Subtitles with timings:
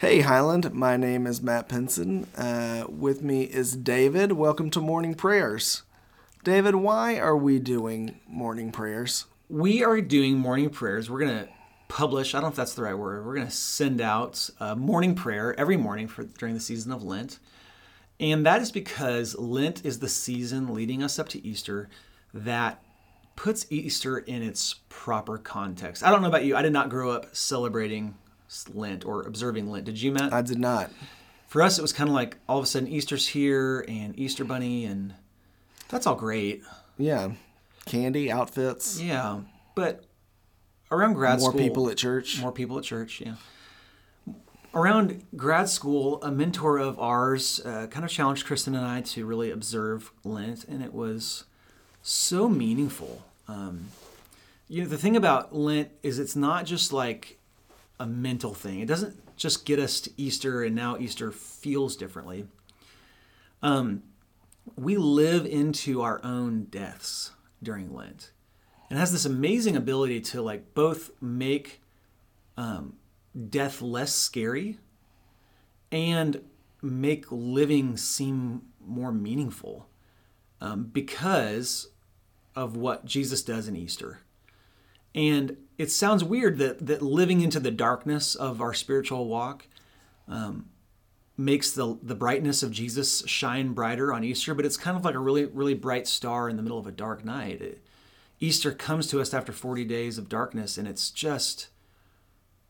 [0.00, 2.28] Hey Highland, my name is Matt Pinson.
[2.36, 4.30] Uh, with me is David.
[4.30, 5.82] Welcome to Morning Prayers.
[6.44, 9.24] David, why are we doing morning prayers?
[9.48, 11.10] We are doing morning prayers.
[11.10, 11.48] We're going to
[11.88, 14.76] publish, I don't know if that's the right word, we're going to send out a
[14.76, 17.40] morning prayer every morning for during the season of Lent.
[18.20, 21.88] And that is because Lent is the season leading us up to Easter
[22.32, 22.80] that
[23.34, 26.04] puts Easter in its proper context.
[26.04, 28.14] I don't know about you, I did not grow up celebrating
[28.72, 29.84] Lent or observing Lent.
[29.84, 30.32] Did you, Matt?
[30.32, 30.90] I did not.
[31.46, 34.44] For us, it was kind of like all of a sudden Easter's here and Easter
[34.44, 35.14] Bunny, and
[35.88, 36.62] that's all great.
[36.98, 37.32] Yeah.
[37.86, 39.40] Candy, outfits, Yeah,
[39.74, 40.04] but
[40.90, 42.38] around grad more school, more people at church.
[42.40, 43.22] more people at church.
[43.24, 43.34] Yeah.
[44.74, 49.24] Around grad school, a mentor of ours uh, kind of challenged Kristen and I to
[49.24, 51.44] really observe Lent, and it was
[52.02, 53.22] so meaningful.
[53.48, 53.86] Um,
[54.68, 57.37] you know, the thing about Lent is it's not just like
[58.00, 58.80] a mental thing.
[58.80, 62.46] It doesn't just get us to Easter, and now Easter feels differently.
[63.62, 64.02] Um,
[64.76, 68.30] we live into our own deaths during Lent.
[68.90, 71.82] And has this amazing ability to like both make
[72.56, 72.94] um,
[73.48, 74.78] death less scary
[75.92, 76.42] and
[76.82, 79.88] make living seem more meaningful
[80.60, 81.88] um, because
[82.56, 84.20] of what Jesus does in Easter.
[85.18, 89.66] And it sounds weird that that living into the darkness of our spiritual walk
[90.28, 90.66] um,
[91.36, 95.14] makes the the brightness of Jesus shine brighter on Easter, but it's kind of like
[95.14, 97.60] a really really bright star in the middle of a dark night.
[97.60, 97.82] It-
[98.40, 101.66] Easter comes to us after 40 days of darkness, and it's just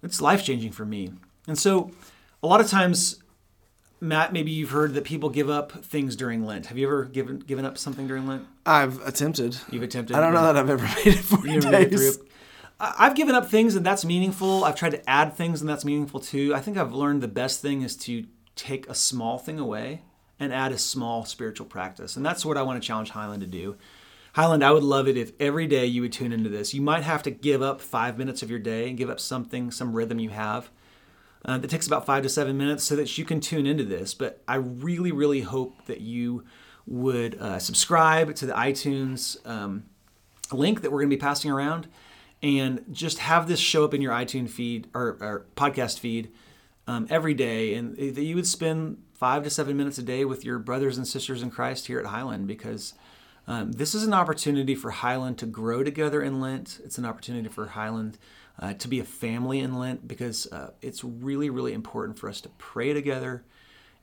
[0.00, 1.10] it's life changing for me.
[1.48, 1.90] And so,
[2.40, 3.20] a lot of times,
[4.00, 6.66] Matt, maybe you've heard that people give up things during Lent.
[6.66, 8.44] Have you ever given given up something during Lent?
[8.64, 9.56] I've attempted.
[9.72, 10.14] You've attempted.
[10.16, 12.16] I don't know that I've ever made it 40 You made it days.
[12.16, 12.24] through.
[12.24, 12.25] I-
[12.78, 14.64] I've given up things and that's meaningful.
[14.64, 16.54] I've tried to add things and that's meaningful too.
[16.54, 20.02] I think I've learned the best thing is to take a small thing away
[20.38, 22.16] and add a small spiritual practice.
[22.16, 23.76] And that's what I want to challenge Highland to do.
[24.34, 26.74] Highland, I would love it if every day you would tune into this.
[26.74, 29.70] You might have to give up five minutes of your day and give up something,
[29.70, 30.68] some rhythm you have.
[31.42, 34.12] Uh, that takes about five to seven minutes so that you can tune into this.
[34.12, 36.44] But I really, really hope that you
[36.86, 39.84] would uh, subscribe to the iTunes um,
[40.52, 41.88] link that we're going to be passing around
[42.42, 46.30] and just have this show up in your iTunes feed or, or podcast feed
[46.86, 50.44] um, every day, and that you would spend five to seven minutes a day with
[50.44, 52.94] your brothers and sisters in Christ here at Highland because
[53.48, 56.80] um, this is an opportunity for Highland to grow together in Lent.
[56.84, 58.18] It's an opportunity for Highland
[58.60, 62.40] uh, to be a family in Lent because uh, it's really, really important for us
[62.42, 63.42] to pray together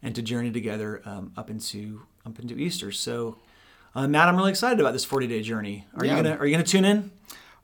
[0.02, 2.92] and to journey together um, up into up into Easter.
[2.92, 3.38] So,
[3.96, 5.86] uh, Matt, I'm really excited about this 40 day journey.
[5.96, 6.18] Are Yeah.
[6.18, 7.12] you gonna Are you gonna tune in?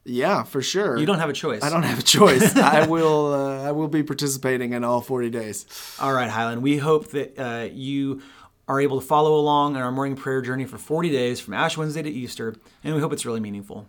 [0.05, 0.97] Yeah, for sure.
[0.97, 1.63] You don't have a choice.
[1.63, 2.55] I don't have a choice.
[2.57, 3.33] I will.
[3.33, 5.65] Uh, I will be participating in all 40 days.
[5.99, 6.63] All right, Highland.
[6.63, 8.21] We hope that uh, you
[8.67, 11.75] are able to follow along on our morning prayer journey for 40 days from Ash
[11.75, 13.87] Wednesday to Easter, and we hope it's really meaningful.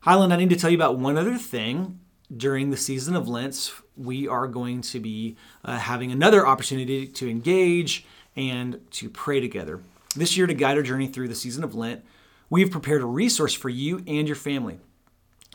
[0.00, 2.00] Highland, I need to tell you about one other thing.
[2.34, 7.28] During the season of Lent, we are going to be uh, having another opportunity to
[7.28, 9.80] engage and to pray together.
[10.16, 12.02] This year, to guide our journey through the season of Lent,
[12.48, 14.78] we've prepared a resource for you and your family.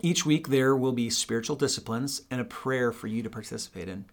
[0.02, 4.06] Each week, there will be spiritual disciplines and a prayer for you to participate in.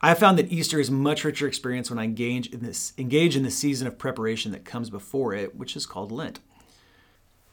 [0.00, 2.92] I have found that Easter is a much richer experience when I engage in this
[2.98, 6.40] engage in the season of preparation that comes before it, which is called Lent.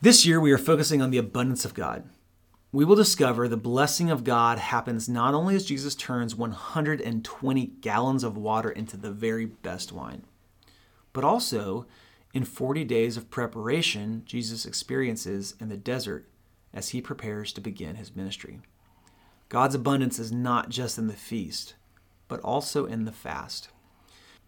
[0.01, 2.09] This year we are focusing on the abundance of God.
[2.72, 8.23] We will discover the blessing of God happens not only as Jesus turns 120 gallons
[8.23, 10.23] of water into the very best wine,
[11.11, 11.85] but also
[12.34, 16.28] in 40 days of preparation Jesus experiences in the desert
[16.73, 18.59] as he prepares to begin his ministry.
[19.49, 21.75] God's abundance is not just in the feast,
[22.27, 23.69] but also in the fast.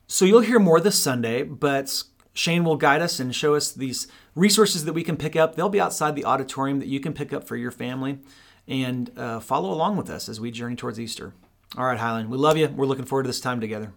[0.08, 4.08] So you'll hear more this Sunday, but Shane will guide us and show us these
[4.36, 5.56] resources that we can pick up.
[5.56, 8.20] They'll be outside the auditorium that you can pick up for your family
[8.68, 11.34] and uh, follow along with us as we journey towards Easter.
[11.78, 12.68] All right, Highland, we love you.
[12.68, 13.94] We're looking forward to this time together.